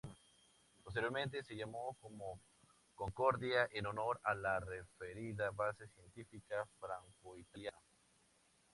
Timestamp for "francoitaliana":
6.79-7.77